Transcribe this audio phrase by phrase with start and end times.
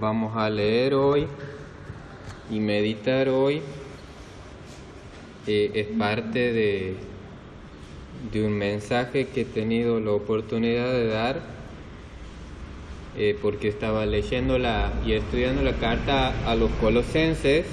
[0.00, 1.26] vamos a leer hoy
[2.50, 3.60] y meditar hoy
[5.46, 6.94] eh, es parte de,
[8.32, 11.42] de un mensaje que he tenido la oportunidad de dar
[13.18, 17.66] eh, porque estaba leyendo la, y estudiando la carta a los colosenses.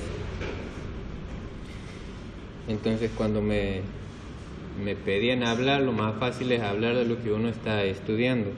[2.68, 3.82] Entonces cuando me,
[4.84, 8.50] me pedían hablar, lo más fácil es hablar de lo que uno está estudiando.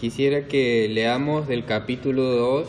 [0.00, 2.66] Quisiera que leamos del capítulo 2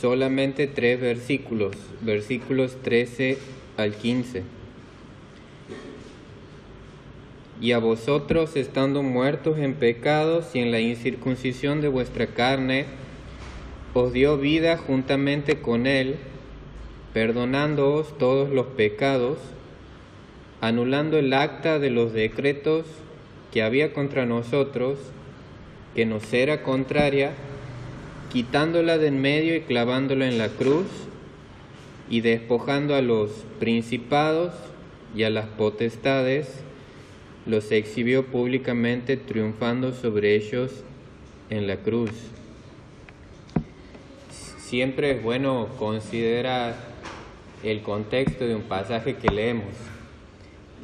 [0.00, 3.36] solamente tres versículos, versículos 13
[3.76, 4.42] al 15.
[7.60, 12.86] Y a vosotros, estando muertos en pecados y en la incircuncisión de vuestra carne,
[13.92, 16.16] os dio vida juntamente con él,
[17.12, 19.36] perdonándoos todos los pecados,
[20.62, 22.86] anulando el acta de los decretos
[23.52, 24.98] que había contra nosotros,
[25.94, 27.32] que nos era contraria,
[28.32, 30.86] quitándola de en medio y clavándola en la cruz,
[32.08, 34.54] y despojando a los principados
[35.14, 36.60] y a las potestades,
[37.46, 40.72] los exhibió públicamente triunfando sobre ellos
[41.50, 42.10] en la cruz.
[44.58, 46.74] Siempre es bueno considerar
[47.62, 49.74] el contexto de un pasaje que leemos.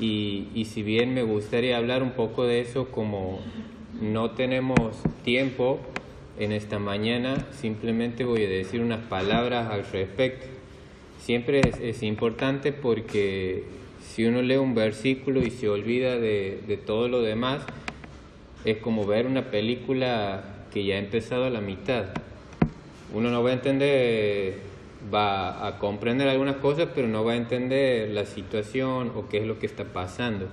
[0.00, 3.40] Y, si bien me gustaría hablar un poco de eso, como
[4.00, 5.78] no tenemos tiempo
[6.38, 10.46] en esta mañana, simplemente voy a decir unas palabras al respecto.
[11.20, 13.64] Siempre es, importante porque
[14.02, 17.62] si uno lee un versículo y se olvida de, de todo lo demás,
[18.64, 22.06] es como ver una película que ya ha empezado a la mitad.
[23.14, 24.71] Uno no va a entender
[25.12, 29.46] va a comprender algunas cosas, pero no va a entender la situación o qué es
[29.46, 30.48] lo que está pasando.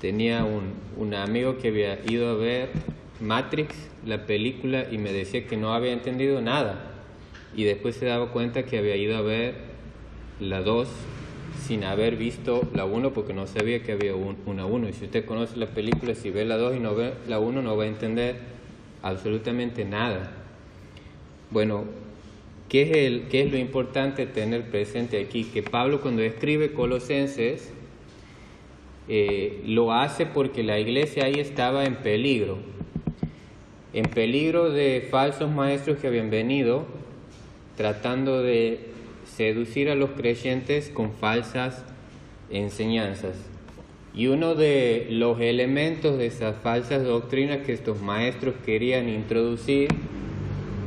[0.00, 2.70] Tenía un, un amigo que había ido a ver
[3.20, 3.74] Matrix,
[4.04, 6.92] la película, y me decía que no había entendido nada.
[7.54, 9.54] Y después se daba cuenta que había ido a ver
[10.40, 10.88] la 2
[11.66, 14.88] sin haber visto la 1 porque no sabía que había una 1.
[14.88, 17.62] Y si usted conoce la película, si ve la 2 y no ve la 1,
[17.62, 18.36] no va a entender
[19.02, 20.30] absolutamente nada.
[21.50, 21.84] Bueno,
[22.68, 25.44] ¿Qué es, el, ¿Qué es lo importante tener presente aquí?
[25.44, 27.70] Que Pablo cuando escribe Colosenses
[29.08, 32.58] eh, lo hace porque la iglesia ahí estaba en peligro,
[33.92, 36.86] en peligro de falsos maestros que habían venido
[37.76, 38.80] tratando de
[39.24, 41.84] seducir a los creyentes con falsas
[42.50, 43.36] enseñanzas.
[44.12, 49.88] Y uno de los elementos de esas falsas doctrinas que estos maestros querían introducir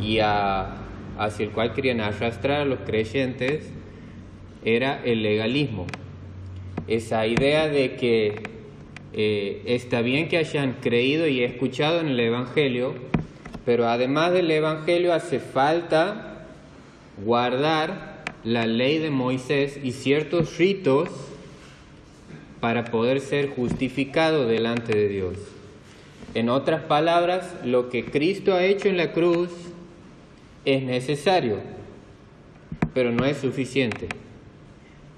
[0.01, 0.78] y a
[1.19, 3.69] hacia el cual querían arrastrar a los creyentes
[4.63, 5.85] era el legalismo.
[6.87, 8.41] Esa idea de que
[9.13, 12.93] eh, está bien que hayan creído y escuchado en el Evangelio,
[13.65, 16.45] pero además del Evangelio hace falta
[17.23, 21.09] guardar la ley de Moisés y ciertos ritos
[22.61, 25.35] para poder ser justificado delante de Dios.
[26.33, 29.49] En otras palabras, lo que Cristo ha hecho en la cruz
[30.65, 31.57] es necesario,
[32.93, 34.07] pero no es suficiente.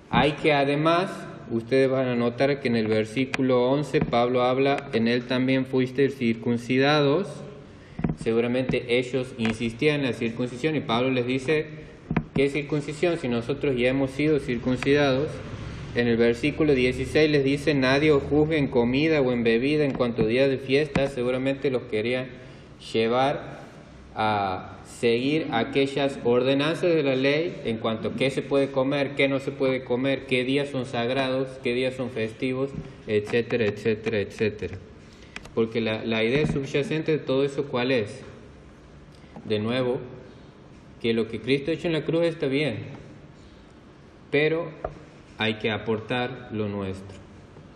[0.10, 1.10] Hay que además,
[1.50, 6.10] ustedes van a notar que en el versículo 11 Pablo habla, en él también fuiste
[6.10, 7.28] circuncidados.
[8.22, 11.66] Seguramente ellos insistían en la circuncisión y Pablo les dice,
[12.36, 15.30] ¿qué circuncisión si nosotros ya hemos sido circuncidados?
[15.96, 19.92] En el versículo 16 les dice, nadie os juzgue en comida o en bebida en
[19.92, 22.28] cuanto día de fiesta, seguramente los quería
[22.94, 23.60] llevar
[24.16, 29.28] a seguir aquellas ordenanzas de la ley en cuanto a qué se puede comer, qué
[29.28, 32.70] no se puede comer, qué días son sagrados, qué días son festivos,
[33.08, 34.78] etcétera, etcétera, etcétera.
[35.56, 38.22] Porque la, la idea subyacente de todo eso, ¿cuál es?
[39.46, 40.00] De nuevo,
[41.02, 42.78] que lo que Cristo ha hecho en la cruz está bien,
[44.30, 44.70] pero
[45.38, 47.18] hay que aportar lo nuestro,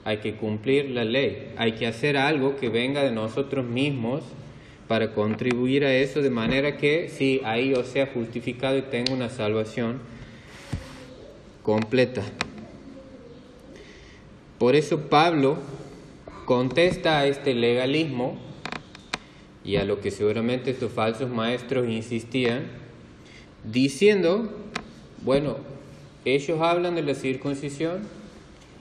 [0.04, 4.24] hay que cumplir la ley, hay que hacer algo que venga de nosotros mismos
[4.88, 9.30] para contribuir a eso de manera que sí, ahí yo sea justificado y tenga una
[9.30, 10.00] salvación
[11.64, 12.22] completa.
[14.60, 15.58] Por eso Pablo
[16.46, 18.38] contesta a este legalismo
[19.64, 22.66] y a lo que seguramente estos falsos maestros insistían,
[23.64, 24.52] diciendo,
[25.24, 25.58] bueno,
[26.24, 28.02] ellos hablan de la circuncisión,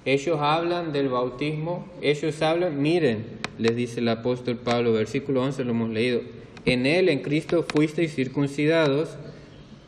[0.04, 3.24] ellos hablan del bautismo, ellos hablan, miren,
[3.58, 6.20] les dice el apóstol Pablo, versículo 11 lo hemos leído,
[6.66, 9.16] en él, en Cristo, fuisteis circuncidados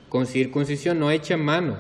[0.09, 1.79] con circuncisión no hecha mano,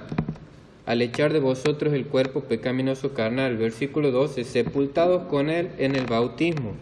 [0.87, 3.56] al echar de vosotros el cuerpo pecaminoso carnal.
[3.56, 6.75] Versículo 12, sepultados con él en el bautismo,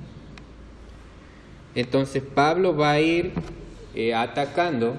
[1.75, 3.33] Entonces Pablo va a ir
[3.97, 4.95] eh, atacando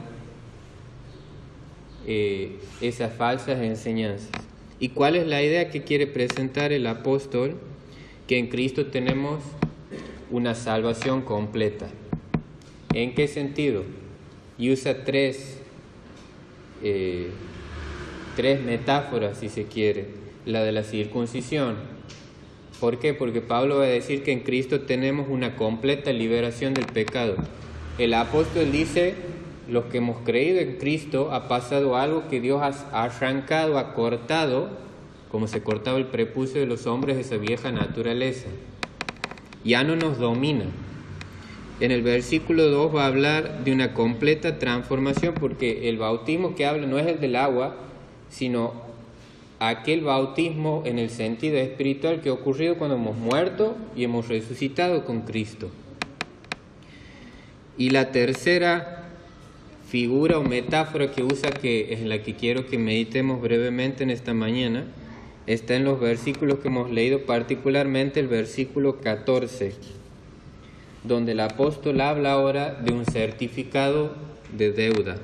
[2.05, 4.29] eh, esas falsas enseñanzas.
[4.79, 7.55] ¿Y cuál es la idea que quiere presentar el apóstol?
[8.27, 9.41] Que en Cristo tenemos
[10.35, 11.87] una salvación completa.
[12.93, 13.83] ¿En qué sentido?
[14.57, 15.59] Y usa tres,
[16.83, 17.29] eh,
[18.35, 20.07] tres metáforas, si se quiere.
[20.45, 21.75] La de la circuncisión.
[22.81, 23.13] ¿Por qué?
[23.13, 27.37] Porque Pablo va a decir que en Cristo tenemos una completa liberación del pecado.
[27.97, 29.15] El apóstol dice,
[29.69, 34.69] los que hemos creído en Cristo ha pasado algo que Dios ha arrancado, ha cortado,
[35.31, 38.47] como se cortaba el prepucio de los hombres, esa vieja naturaleza.
[39.65, 40.65] Ya no nos domina.
[41.79, 46.65] En el versículo 2 va a hablar de una completa transformación porque el bautismo que
[46.65, 47.75] habla no es el del agua,
[48.29, 48.85] sino
[49.59, 55.03] aquel bautismo en el sentido espiritual que ha ocurrido cuando hemos muerto y hemos resucitado
[55.03, 55.69] con Cristo.
[57.77, 59.03] Y la tercera
[59.89, 64.33] figura o metáfora que usa, que es la que quiero que meditemos brevemente en esta
[64.33, 64.85] mañana,
[65.47, 69.73] está en los versículos que hemos leído, particularmente el versículo 14
[71.07, 74.13] donde el apóstol habla ahora de un certificado
[74.57, 75.17] de deuda,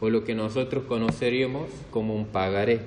[0.00, 2.80] o lo que nosotros conoceríamos como un pagaré.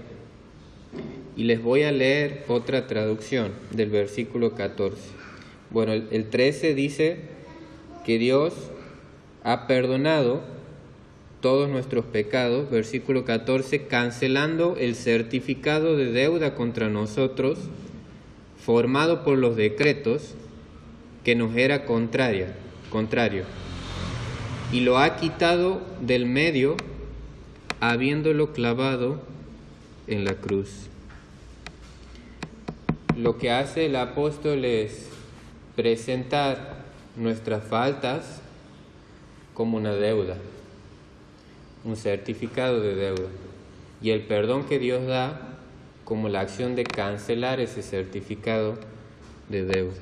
[1.35, 4.97] Y les voy a leer otra traducción del versículo 14.
[5.69, 7.17] Bueno, el, 13 dice
[8.05, 8.53] que Dios
[9.43, 10.41] ha perdonado
[11.47, 17.57] todos nuestros pecados, versículo 14, cancelando el certificado de deuda contra nosotros,
[18.59, 20.33] formado por los decretos
[21.23, 22.53] que nos era contraria,
[22.89, 23.45] contrario,
[24.73, 26.75] y lo ha quitado del medio,
[27.79, 29.21] habiéndolo clavado
[30.07, 30.89] en la cruz.
[33.15, 35.07] Lo que hace el apóstol es
[35.77, 36.83] presentar
[37.15, 38.41] nuestras faltas
[39.53, 40.35] como una deuda,
[41.87, 43.29] un certificado de deuda,
[44.01, 45.57] y el perdón que Dios da
[46.03, 48.75] como la acción de cancelar ese certificado
[49.47, 49.97] de deuda.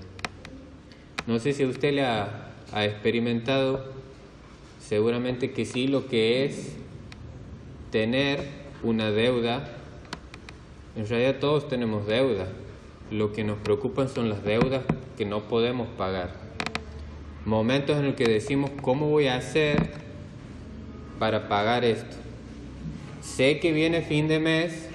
[1.27, 2.41] No sé si usted le ha,
[2.73, 3.85] experimentado,
[4.81, 6.73] seguramente que sí, lo que es
[7.91, 8.39] tener
[8.83, 9.69] una deuda.
[10.95, 12.47] En realidad todos tenemos deuda.
[13.11, 14.83] Lo que nos preocupan son las deudas
[15.17, 16.33] que no podemos pagar.
[17.45, 20.04] Momentos en los que decimos, ¿cómo voy a hacer
[21.19, 22.15] para pagar esto?
[23.21, 24.87] Sé que viene fin de mes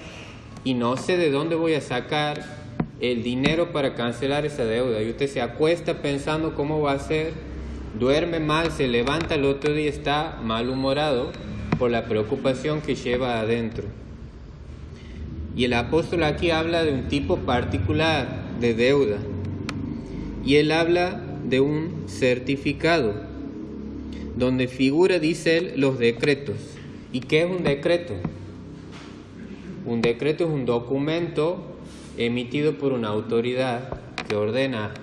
[0.63, 2.41] y no sé de dónde voy a sacar
[2.99, 5.01] el dinero para cancelar esa deuda.
[5.01, 7.33] Y usted se acuesta pensando cómo va a ser,
[7.99, 11.31] duerme mal, se levanta el otro día está malhumorado
[11.79, 13.85] por la preocupación que lleva adentro.
[15.55, 18.27] Y el apóstol aquí habla de un tipo particular
[18.59, 19.17] de deuda.
[20.45, 23.15] Y él habla de un certificado,
[24.41, 26.55] donde figura, dice él, los decretos.
[27.13, 28.15] ¿Y qué es un decreto?
[29.85, 31.63] Un decreto es un documento
[32.17, 34.95] emitido por una autoridad que ordena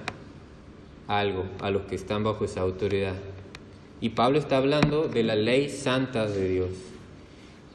[1.07, 3.15] algo a los que están bajo esa autoridad.
[4.01, 6.71] Y Pablo está hablando de la ley santa de Dios.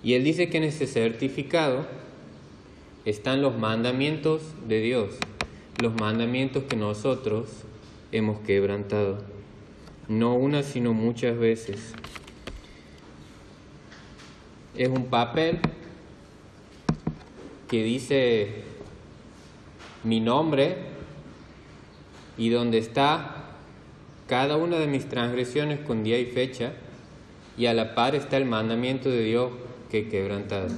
[0.03, 1.85] Y él dice que en ese certificado
[3.05, 5.11] están los mandamientos de Dios,
[5.81, 7.47] los mandamientos que nosotros
[8.11, 9.32] hemos quebrantado.
[10.07, 11.93] No una, sino muchas veces.
[14.75, 15.59] Es un papel
[17.69, 18.63] que dice
[20.03, 20.77] mi nombre
[22.37, 23.43] y donde está
[24.27, 26.73] cada una de mis transgresiones con día y fecha,
[27.57, 29.51] y a la par está el mandamiento de Dios
[29.91, 30.69] que he quebrantado.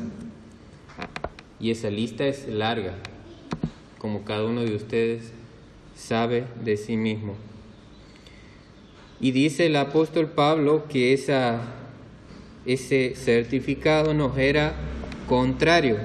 [1.60, 2.96] Y esa lista es larga,
[3.98, 5.32] como cada uno de ustedes
[5.96, 7.36] sabe de sí mismo.
[9.25, 11.12] Y dice el apóstol Pablo que
[12.67, 14.75] ese certificado nos era
[15.27, 15.98] contrario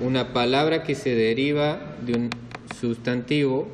[0.00, 2.30] una palabra que se deriva de un
[2.80, 3.68] sustantivo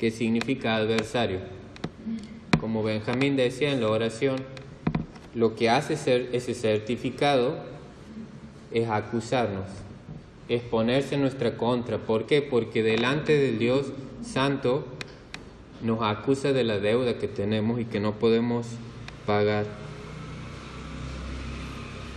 [0.00, 1.40] que significa adversario.
[2.58, 4.38] Como Benjamín decía en la oración,
[5.34, 7.58] lo que hace ser ese certificado
[8.72, 9.66] es acusarnos,
[10.48, 11.98] es ponerse en nuestra contra.
[11.98, 12.40] ¿Por qué?
[12.40, 14.86] Porque delante del Dios Santo
[15.82, 18.66] nos acusa de la deuda que tenemos y que no podemos
[19.26, 19.66] pagar.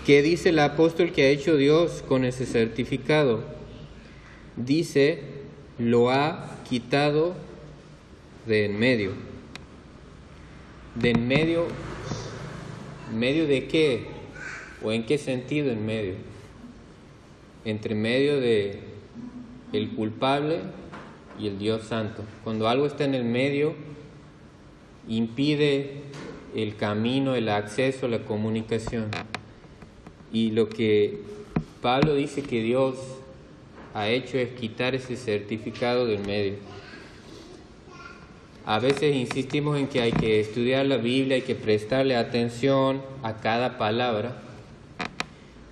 [0.05, 3.43] ¿Qué dice el apóstol que ha hecho Dios con ese certificado?
[4.55, 5.19] Dice,
[5.77, 7.35] lo ha quitado
[8.47, 9.11] de en medio.
[10.95, 11.67] ¿De en medio?
[13.13, 14.05] ¿Medio de qué?
[14.83, 16.15] ¿O en qué sentido en medio?
[17.63, 18.79] Entre medio de
[19.71, 20.61] el culpable
[21.39, 22.23] y el Dios Santo.
[22.43, 23.73] Cuando algo está en el medio,
[25.07, 26.03] impide
[26.55, 29.09] el camino, el acceso, la comunicación.
[30.31, 31.19] Y lo que
[31.81, 32.95] Pablo dice que Dios
[33.93, 36.55] ha hecho es quitar ese certificado del medio.
[38.65, 43.37] A veces insistimos en que hay que estudiar la Biblia, hay que prestarle atención a
[43.37, 44.39] cada palabra.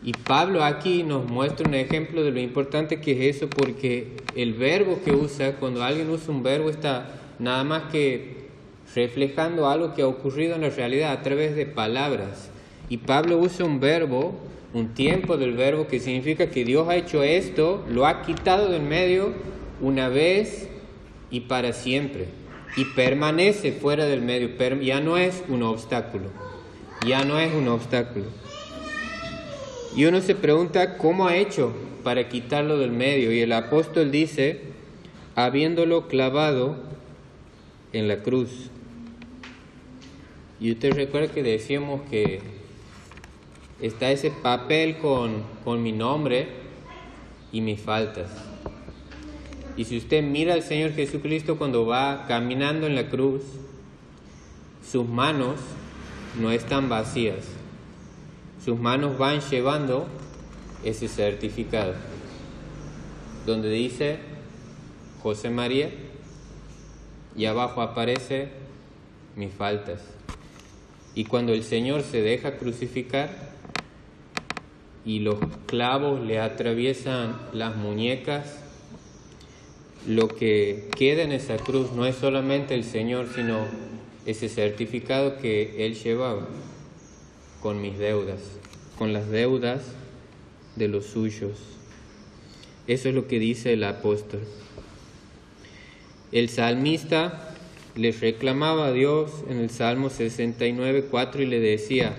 [0.01, 4.53] Y Pablo aquí nos muestra un ejemplo de lo importante que es eso, porque el
[4.53, 8.47] verbo que usa, cuando alguien usa un verbo, está nada más que
[8.95, 12.49] reflejando algo que ha ocurrido en la realidad a través de palabras.
[12.87, 14.33] Y Pablo usa un verbo,
[14.73, 18.81] un tiempo del verbo, que significa que Dios ha hecho esto, lo ha quitado del
[18.81, 19.33] medio
[19.81, 20.69] una vez
[21.29, 22.27] y para siempre.
[22.77, 24.49] Y permanece fuera del medio,
[24.81, 26.29] ya no es un obstáculo,
[27.05, 28.25] ya no es un obstáculo.
[29.95, 33.31] Y uno se pregunta cómo ha hecho para quitarlo del medio.
[33.31, 34.61] Y el apóstol dice,
[35.35, 36.77] habiéndolo clavado
[37.93, 38.69] en la cruz.
[40.59, 42.41] Y usted recuerda que decíamos que
[43.81, 46.47] está ese papel con, con mi nombre
[47.51, 48.29] y mis faltas.
[49.77, 53.41] Y si usted mira al Señor Jesucristo cuando va caminando en la cruz,
[54.85, 55.55] sus manos
[56.39, 57.58] no están vacías.
[58.69, 60.05] Sus manos van llevando
[60.83, 61.95] ese certificado,
[63.47, 64.19] donde dice
[65.23, 65.89] José María
[67.35, 68.49] y abajo aparece
[69.35, 70.01] mis faltas.
[71.15, 73.31] Y cuando el Señor se deja crucificar
[75.03, 78.59] y los clavos le atraviesan las muñecas,
[80.07, 83.65] lo que queda en esa cruz no es solamente el Señor, sino
[84.27, 86.45] ese certificado que Él llevaba
[87.61, 88.39] con mis deudas,
[88.97, 89.81] con las deudas
[90.75, 91.57] de los suyos.
[92.87, 94.41] Eso es lo que dice el apóstol.
[96.31, 97.55] El salmista
[97.95, 102.15] le reclamaba a Dios en el Salmo 69, 4 y le decía,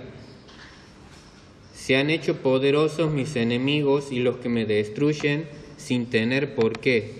[1.74, 7.14] se han hecho poderosos mis enemigos y los que me destruyen sin tener por qué.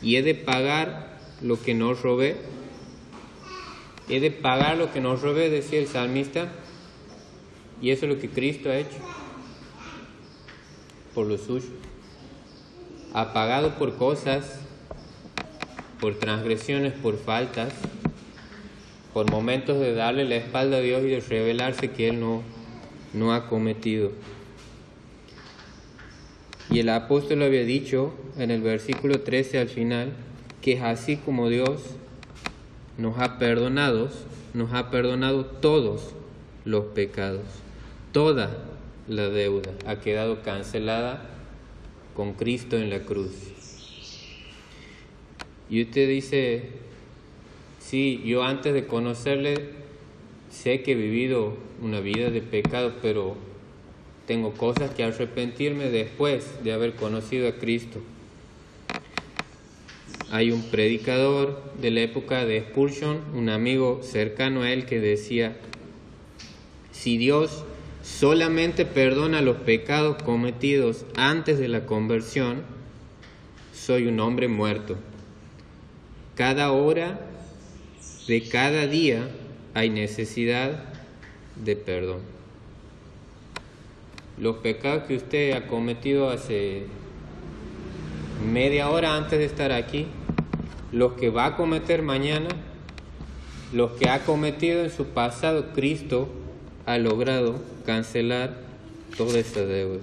[0.00, 2.36] Y he de pagar lo que no robé.
[4.08, 6.52] He de pagar lo que no robé, decía el salmista.
[7.82, 8.96] Y eso es lo que Cristo ha hecho
[11.14, 11.68] por lo suyo.
[13.12, 14.60] Ha pagado por cosas
[16.00, 17.72] por transgresiones, por faltas,
[19.12, 22.42] por momentos de darle la espalda a Dios y de revelarse que Él no,
[23.12, 24.10] no ha cometido.
[26.70, 30.12] Y el apóstol había dicho en el versículo 13 al final,
[30.60, 31.82] que es así como Dios
[32.98, 34.08] nos ha perdonado,
[34.54, 36.14] nos ha perdonado todos
[36.64, 37.42] los pecados,
[38.12, 38.50] toda
[39.08, 41.28] la deuda ha quedado cancelada
[42.14, 43.32] con Cristo en la cruz.
[45.68, 46.68] Y usted dice,
[47.78, 49.70] sí, yo antes de conocerle
[50.50, 53.36] sé que he vivido una vida de pecado, pero
[54.26, 58.00] tengo cosas que arrepentirme después de haber conocido a Cristo.
[60.30, 65.56] Hay un predicador de la época de Spurgeon, un amigo cercano a él, que decía,
[66.92, 67.64] si Dios
[68.02, 72.62] solamente perdona los pecados cometidos antes de la conversión,
[73.72, 74.96] soy un hombre muerto.
[76.34, 77.20] Cada hora
[78.26, 79.28] de cada día
[79.74, 80.84] hay necesidad
[81.56, 82.20] de perdón.
[84.38, 86.86] Los pecados que usted ha cometido hace
[88.52, 90.06] media hora antes de estar aquí,
[90.90, 92.48] los que va a cometer mañana,
[93.72, 96.28] los que ha cometido en su pasado, Cristo
[96.86, 98.56] ha logrado cancelar
[99.16, 100.00] toda esa deuda.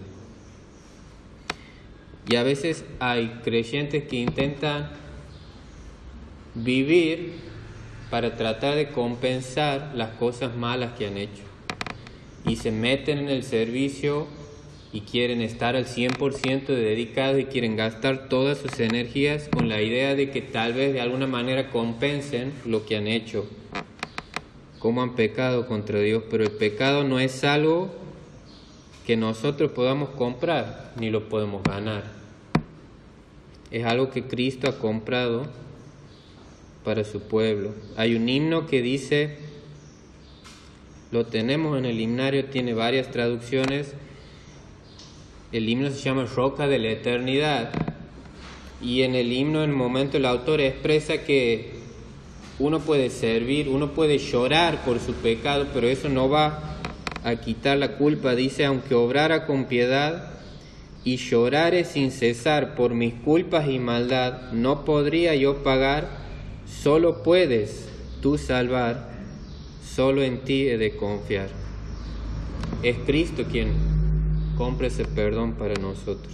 [2.27, 4.91] Y a veces hay creyentes que intentan
[6.53, 7.33] vivir
[8.09, 11.43] para tratar de compensar las cosas malas que han hecho.
[12.45, 14.27] Y se meten en el servicio
[14.91, 20.15] y quieren estar al 100% dedicados y quieren gastar todas sus energías con la idea
[20.15, 23.48] de que tal vez de alguna manera compensen lo que han hecho,
[24.79, 26.24] como han pecado contra Dios.
[26.29, 27.89] Pero el pecado no es algo
[29.05, 32.03] que nosotros podamos comprar ni lo podemos ganar.
[33.71, 35.48] Es algo que Cristo ha comprado
[36.83, 37.74] para su pueblo.
[37.98, 39.38] Hay un himno que dice,
[41.12, 43.93] lo tenemos en el himnario, tiene varias traducciones.
[45.51, 47.71] El himno se llama Roca de la Eternidad.
[48.81, 51.78] Y en el himno, en el momento, el autor expresa que
[52.59, 56.77] uno puede servir, uno puede llorar por su pecado, pero eso no va
[57.23, 58.35] a quitar la culpa.
[58.35, 60.33] Dice, aunque obrara con piedad
[61.03, 66.19] y llorare sin cesar por mis culpas y maldad, no podría yo pagar
[66.69, 67.89] Solo puedes
[68.21, 69.09] tú salvar,
[69.83, 71.49] solo en ti he de confiar.
[72.83, 73.73] Es Cristo quien
[74.55, 76.33] compra ese perdón para nosotros.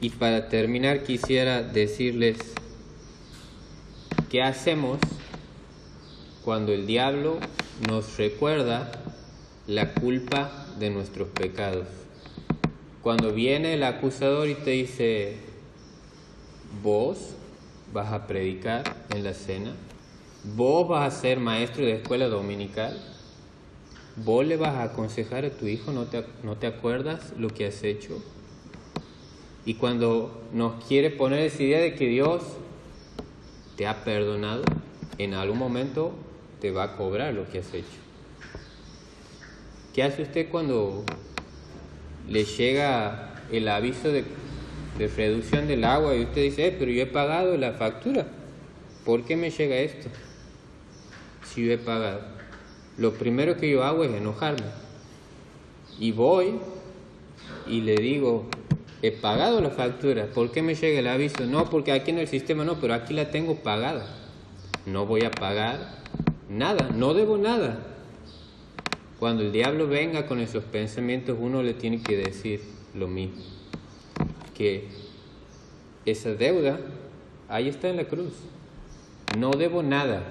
[0.00, 2.38] Y para terminar quisiera decirles
[4.34, 4.98] qué hacemos
[6.44, 7.38] cuando el diablo
[7.88, 8.90] nos recuerda
[9.68, 11.86] la culpa de nuestros pecados.
[13.00, 15.36] Cuando viene el acusador y te dice,
[16.82, 17.36] vos
[17.92, 19.76] vas a predicar en la cena,
[20.56, 23.00] vos vas a ser maestro de escuela dominical,
[24.16, 27.66] vos le vas a aconsejar a tu hijo, ¿no te, no te acuerdas lo que
[27.68, 28.20] has hecho?
[29.64, 32.42] Y cuando nos quiere poner esa idea de que Dios
[33.76, 34.62] te ha perdonado,
[35.18, 36.12] en algún momento
[36.60, 38.04] te va a cobrar lo que has hecho.
[39.94, 41.04] ¿Qué hace usted cuando
[42.28, 44.24] le llega el aviso de,
[45.16, 48.26] reducción del agua y usted dice, eh, pero yo he pagado la factura?
[49.04, 50.08] ¿Por qué me llega esto?
[51.44, 52.22] Si yo he pagado.
[52.96, 54.66] Lo primero que yo hago es enojarme.
[56.00, 56.58] Y voy
[57.66, 58.46] y le digo,
[59.06, 61.44] he pagado la factura, ¿por qué me llega el aviso?
[61.44, 64.06] No, porque aquí en el sistema no, pero aquí la tengo pagada.
[64.86, 65.98] No voy a pagar
[66.48, 67.84] nada, no debo nada.
[69.18, 72.62] Cuando el diablo venga con esos pensamientos, uno le tiene que decir
[72.94, 73.42] lo mismo,
[74.54, 74.88] que
[76.06, 76.80] esa deuda
[77.50, 78.32] ahí está en la cruz.
[79.36, 80.22] No debo nada,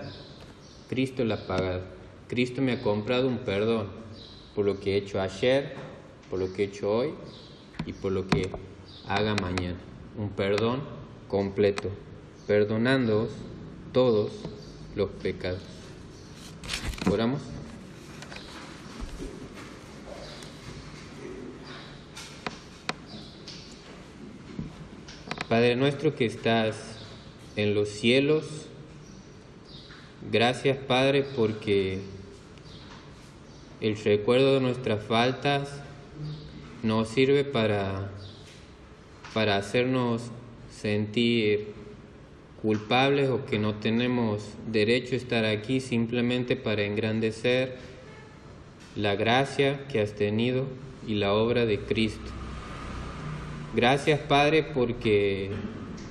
[0.89, 1.82] Cristo la ha pagado.
[2.27, 3.88] Cristo me ha comprado un perdón
[4.56, 5.75] por lo que he hecho ayer,
[6.32, 7.13] por lo que he hecho hoy
[7.86, 8.50] y por lo que
[9.08, 9.78] haga mañana.
[10.18, 10.82] Un perdón
[11.28, 11.90] completo,
[12.48, 13.30] perdonándoos
[13.92, 14.32] todos
[14.96, 15.62] los pecados.
[17.12, 17.42] Oramos.
[25.50, 26.75] Padre nuestro que estás
[27.55, 28.46] en los cielos,
[30.31, 32.00] gracias Padre porque
[33.79, 35.70] el recuerdo de nuestras faltas
[36.83, 38.11] nos sirve para,
[39.33, 40.24] para hacernos
[40.69, 41.74] sentir
[42.61, 47.77] culpables o que no tenemos derecho a estar aquí simplemente para engrandecer
[48.96, 50.65] la gracia que has tenido
[51.07, 52.31] y la obra de Cristo.
[53.75, 55.51] Gracias Padre porque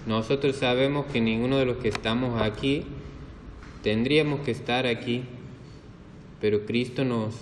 [0.07, 2.85] nosotros sabemos que ninguno de los que estamos aquí
[3.83, 5.25] tendríamos que estar aquí,
[6.41, 7.35] pero Cristo nos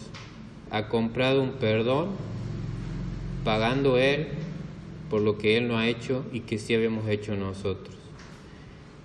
[0.71, 2.11] ha comprado un perdón
[3.45, 4.29] pagando Él
[5.09, 7.95] por lo que Él no ha hecho y que sí habíamos hecho nosotros.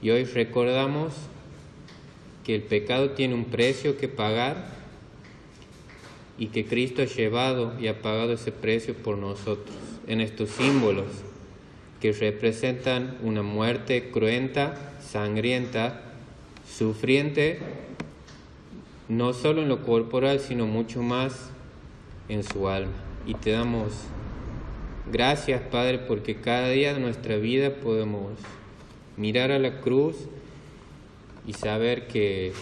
[0.01, 1.13] Y hoy recordamos
[2.43, 4.67] que el pecado tiene un precio que pagar
[6.37, 9.75] y que Cristo ha llevado y ha pagado ese precio por nosotros
[10.07, 11.07] en estos símbolos
[11.99, 16.01] que representan una muerte cruenta, sangrienta,
[16.69, 17.59] sufriente,
[19.07, 21.49] no solo en lo corporal, sino mucho más
[22.29, 22.91] en su alma.
[23.25, 23.93] Y te damos
[25.11, 28.31] Gracias, Padre, porque cada día de nuestra vida podemos
[29.17, 30.15] mirar a la cruz
[31.45, 32.53] y saber que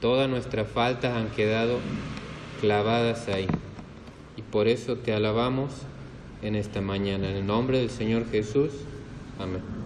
[0.00, 1.78] todas nuestras faltas han quedado
[2.60, 3.48] clavadas ahí.
[4.36, 5.72] Y por eso te alabamos
[6.42, 7.30] en esta mañana.
[7.30, 8.72] En el nombre del Señor Jesús.
[9.38, 9.77] Amén.